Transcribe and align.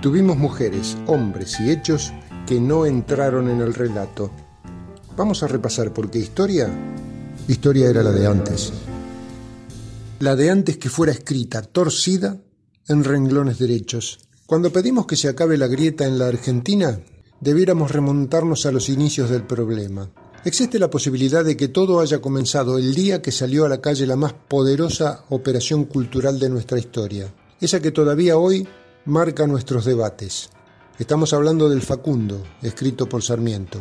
Tuvimos 0.00 0.36
mujeres, 0.36 0.96
hombres 1.06 1.58
y 1.58 1.70
hechos 1.72 2.12
que 2.46 2.60
no 2.60 2.86
entraron 2.86 3.50
en 3.50 3.60
el 3.60 3.74
relato. 3.74 4.30
Vamos 5.16 5.42
a 5.42 5.48
repasar 5.48 5.92
porque 5.92 6.20
historia, 6.20 6.70
historia 7.48 7.90
era 7.90 8.04
la 8.04 8.12
de 8.12 8.24
antes. 8.24 8.72
La 10.20 10.36
de 10.36 10.50
antes 10.50 10.78
que 10.78 10.88
fuera 10.88 11.10
escrita, 11.10 11.62
torcida, 11.62 12.36
en 12.86 13.02
renglones 13.02 13.58
derechos. 13.58 14.20
Cuando 14.46 14.72
pedimos 14.72 15.04
que 15.04 15.16
se 15.16 15.28
acabe 15.28 15.58
la 15.58 15.66
grieta 15.66 16.06
en 16.06 16.16
la 16.16 16.28
Argentina, 16.28 17.00
debiéramos 17.40 17.90
remontarnos 17.90 18.66
a 18.66 18.72
los 18.72 18.88
inicios 18.88 19.30
del 19.30 19.42
problema. 19.42 20.08
Existe 20.44 20.78
la 20.78 20.90
posibilidad 20.90 21.44
de 21.44 21.56
que 21.56 21.66
todo 21.66 21.98
haya 21.98 22.20
comenzado 22.20 22.78
el 22.78 22.94
día 22.94 23.20
que 23.20 23.32
salió 23.32 23.64
a 23.64 23.68
la 23.68 23.80
calle 23.80 24.06
la 24.06 24.14
más 24.14 24.32
poderosa 24.32 25.24
operación 25.30 25.86
cultural 25.86 26.38
de 26.38 26.50
nuestra 26.50 26.78
historia, 26.78 27.34
esa 27.60 27.80
que 27.80 27.90
todavía 27.90 28.36
hoy 28.38 28.66
marca 29.04 29.46
nuestros 29.46 29.84
debates. 29.84 30.50
Estamos 30.98 31.32
hablando 31.32 31.68
del 31.68 31.82
Facundo, 31.82 32.42
escrito 32.62 33.08
por 33.08 33.22
Sarmiento. 33.22 33.80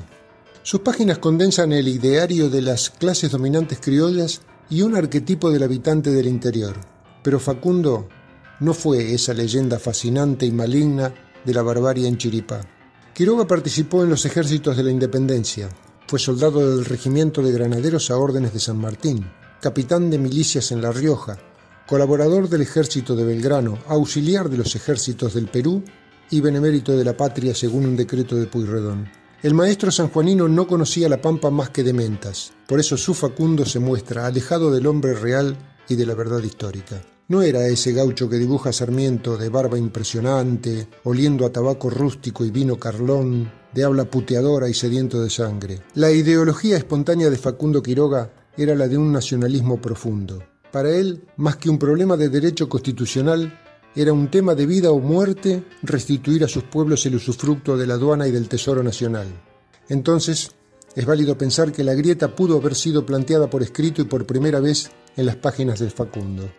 Sus 0.64 0.82
páginas 0.82 1.18
condensan 1.18 1.74
el 1.74 1.88
ideario 1.88 2.50
de 2.50 2.62
las 2.62 2.90
clases 2.90 3.32
dominantes 3.32 3.80
criollas 3.80 4.42
y 4.70 4.82
un 4.82 4.96
arquetipo 4.96 5.50
del 5.50 5.64
habitante 5.64 6.12
del 6.12 6.28
interior. 6.28 6.76
Pero 7.24 7.40
Facundo 7.40 8.08
no 8.60 8.74
fue 8.74 9.14
esa 9.14 9.34
leyenda 9.34 9.80
fascinante 9.80 10.46
y 10.46 10.52
maligna 10.52 11.14
de 11.44 11.54
la 11.54 11.62
barbarie 11.62 12.08
en 12.08 12.18
Chiripá. 12.18 12.62
Quiroga 13.14 13.48
participó 13.48 14.04
en 14.04 14.10
los 14.10 14.26
ejércitos 14.26 14.78
de 14.78 14.84
la 14.84 14.92
independencia. 14.92 15.70
Fue 16.08 16.20
soldado 16.20 16.78
del 16.78 16.86
regimiento 16.86 17.42
de 17.42 17.52
granaderos 17.52 18.12
a 18.12 18.18
órdenes 18.18 18.54
de 18.54 18.60
San 18.60 18.78
Martín, 18.78 19.30
capitán 19.62 20.10
de 20.10 20.20
milicias 20.20 20.72
en 20.72 20.82
La 20.82 20.92
Rioja, 20.92 21.38
colaborador 21.88 22.50
del 22.50 22.62
ejército 22.62 23.16
de 23.16 23.24
Belgrano, 23.24 23.80
auxiliar 23.88 24.50
de 24.50 24.58
los 24.58 24.76
ejércitos 24.76 25.34
del 25.34 25.48
Perú 25.48 25.84
y 26.30 26.42
benemérito 26.42 26.96
de 26.98 27.06
la 27.06 27.16
patria 27.16 27.56
según 27.56 27.86
un 27.86 27.96
decreto 27.96 28.36
de 28.36 28.46
Puyredón. 28.46 29.10
El 29.42 29.54
maestro 29.54 29.90
sanjuanino 29.90 30.50
no 30.50 30.68
conocía 30.68 31.08
la 31.08 31.22
pampa 31.22 31.50
más 31.50 31.70
que 31.70 31.84
de 31.84 31.94
mentas, 31.94 32.52
por 32.68 32.80
eso 32.80 32.98
su 32.98 33.14
Facundo 33.14 33.66
se 33.66 33.80
muestra 33.80 34.26
alejado 34.26 34.70
del 34.70 34.86
hombre 34.86 35.14
real 35.14 35.58
y 35.88 35.96
de 35.96 36.06
la 36.06 36.14
verdad 36.14 36.44
histórica. 36.44 37.02
No 37.30 37.42
era 37.42 37.68
ese 37.68 37.94
gaucho 37.94 38.30
que 38.30 38.38
dibuja 38.38 38.74
Sarmiento 38.74 39.38
de 39.38 39.50
barba 39.50 39.78
impresionante, 39.78 40.90
oliendo 41.06 41.46
a 41.46 41.52
tabaco 41.52 41.90
rústico 41.90 42.44
y 42.44 42.52
vino 42.52 42.78
carlón, 42.78 43.52
de 43.74 43.84
habla 43.84 44.06
puteadora 44.06 44.68
y 44.68 44.74
sediento 44.74 45.22
de 45.22 45.30
sangre. 45.30 45.82
La 45.94 46.12
ideología 46.12 46.78
espontánea 46.78 47.30
de 47.30 47.38
Facundo 47.38 47.82
Quiroga 47.82 48.32
era 48.58 48.76
la 48.76 48.88
de 48.88 48.98
un 48.98 49.12
nacionalismo 49.12 49.80
profundo. 49.80 50.44
Para 50.72 50.92
él, 50.92 51.24
más 51.38 51.58
que 51.58 51.70
un 51.70 51.80
problema 51.80 52.18
de 52.18 52.30
derecho 52.30 52.68
constitucional, 52.68 53.60
era 53.96 54.14
un 54.14 54.30
tema 54.30 54.54
de 54.54 54.66
vida 54.66 54.92
o 54.92 55.00
muerte 55.00 55.64
restituir 55.82 56.44
a 56.44 56.48
sus 56.48 56.64
pueblos 56.64 57.06
el 57.06 57.16
usufructo 57.16 57.78
de 57.78 57.88
la 57.88 57.96
aduana 57.96 58.28
y 58.28 58.32
del 58.32 58.48
Tesoro 58.48 58.84
Nacional. 58.84 59.28
Entonces, 59.90 60.52
es 60.96 61.06
válido 61.06 61.38
pensar 61.38 61.72
que 61.72 61.84
la 61.84 61.94
grieta 61.94 62.36
pudo 62.36 62.58
haber 62.58 62.76
sido 62.76 63.06
planteada 63.06 63.50
por 63.50 63.64
escrito 63.64 64.02
y 64.02 64.06
por 64.06 64.26
primera 64.26 64.60
vez 64.60 64.92
en 65.16 65.26
las 65.26 65.36
páginas 65.38 65.80
del 65.80 65.92
Facundo. 65.92 66.50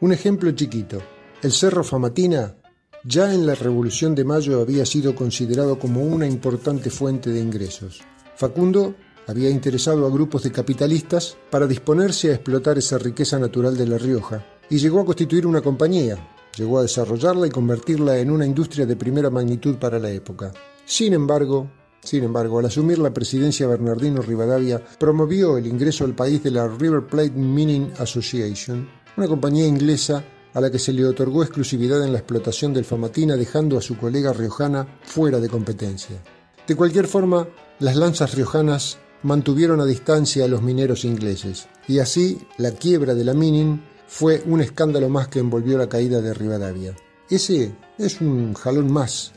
Un 0.00 0.12
ejemplo 0.12 0.50
chiquito. 0.52 1.00
El 1.42 1.52
Cerro 1.52 1.84
Famatina 1.84 2.56
ya 3.04 3.32
en 3.32 3.46
la 3.46 3.54
Revolución 3.54 4.14
de 4.14 4.24
Mayo 4.24 4.60
había 4.60 4.84
sido 4.84 5.14
considerado 5.14 5.78
como 5.78 6.02
una 6.02 6.26
importante 6.26 6.90
fuente 6.90 7.30
de 7.30 7.40
ingresos. 7.40 8.02
Facundo 8.34 8.96
había 9.26 9.50
interesado 9.50 10.06
a 10.06 10.10
grupos 10.10 10.42
de 10.42 10.52
capitalistas 10.52 11.36
para 11.50 11.66
disponerse 11.66 12.30
a 12.30 12.34
explotar 12.34 12.78
esa 12.78 12.98
riqueza 12.98 13.38
natural 13.38 13.76
de 13.76 13.86
La 13.86 13.98
Rioja 13.98 14.44
y 14.70 14.78
llegó 14.78 15.00
a 15.00 15.04
constituir 15.04 15.46
una 15.46 15.60
compañía, 15.60 16.16
llegó 16.56 16.78
a 16.78 16.82
desarrollarla 16.82 17.46
y 17.46 17.50
convertirla 17.50 18.18
en 18.18 18.30
una 18.30 18.46
industria 18.46 18.86
de 18.86 18.96
primera 18.96 19.30
magnitud 19.30 19.76
para 19.76 19.98
la 19.98 20.10
época. 20.10 20.52
Sin 20.84 21.12
embargo, 21.12 21.70
sin 22.02 22.22
embargo, 22.22 22.60
al 22.60 22.66
asumir 22.66 22.98
la 22.98 23.12
presidencia 23.12 23.66
Bernardino 23.66 24.22
Rivadavia, 24.22 24.80
promovió 24.98 25.58
el 25.58 25.66
ingreso 25.66 26.04
al 26.04 26.14
país 26.14 26.42
de 26.42 26.52
la 26.52 26.68
River 26.68 27.06
Plate 27.06 27.32
Mining 27.32 27.92
Association, 27.98 28.88
una 29.16 29.26
compañía 29.26 29.66
inglesa 29.66 30.22
a 30.54 30.60
la 30.60 30.70
que 30.70 30.78
se 30.78 30.92
le 30.92 31.04
otorgó 31.04 31.42
exclusividad 31.42 32.02
en 32.04 32.12
la 32.12 32.18
explotación 32.18 32.72
del 32.72 32.84
Famatina, 32.84 33.36
dejando 33.36 33.76
a 33.76 33.82
su 33.82 33.96
colega 33.96 34.32
riojana 34.32 34.86
fuera 35.02 35.40
de 35.40 35.48
competencia. 35.48 36.22
De 36.66 36.76
cualquier 36.76 37.06
forma, 37.08 37.48
las 37.80 37.96
lanzas 37.96 38.34
riojanas 38.34 38.98
mantuvieron 39.22 39.80
a 39.80 39.84
distancia 39.84 40.44
a 40.44 40.48
los 40.48 40.62
mineros 40.62 41.04
ingleses, 41.04 41.68
y 41.88 41.98
así 41.98 42.38
la 42.58 42.72
quiebra 42.72 43.14
de 43.14 43.24
la 43.24 43.34
Mining 43.34 43.80
fue 44.06 44.42
un 44.46 44.60
escándalo 44.60 45.08
más 45.08 45.28
que 45.28 45.40
envolvió 45.40 45.78
la 45.78 45.88
caída 45.88 46.20
de 46.20 46.34
Rivadavia. 46.34 46.94
Ese 47.28 47.74
es 47.98 48.20
un 48.20 48.54
jalón 48.54 48.92
más 48.92 49.32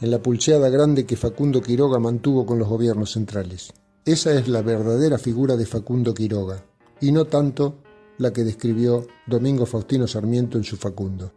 en 0.00 0.10
la 0.10 0.22
pulseada 0.22 0.68
grande 0.68 1.06
que 1.06 1.16
Facundo 1.16 1.62
Quiroga 1.62 1.98
mantuvo 1.98 2.44
con 2.44 2.58
los 2.58 2.68
gobiernos 2.68 3.12
centrales. 3.12 3.72
Esa 4.04 4.34
es 4.34 4.48
la 4.48 4.62
verdadera 4.62 5.18
figura 5.18 5.56
de 5.56 5.66
Facundo 5.66 6.12
Quiroga, 6.12 6.64
y 7.00 7.12
no 7.12 7.24
tanto 7.26 7.76
la 8.18 8.32
que 8.32 8.44
describió 8.44 9.06
Domingo 9.26 9.66
Faustino 9.66 10.06
Sarmiento 10.06 10.58
en 10.58 10.64
su 10.64 10.76
Facundo. 10.76 11.32